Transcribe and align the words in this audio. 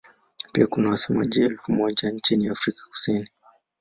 Pia 0.51 0.67
kuna 0.67 0.89
wasemaji 0.89 1.41
elfu 1.41 1.71
moja 1.71 2.09
nchini 2.11 2.47
Afrika 2.49 2.83
Kusini. 2.89 3.29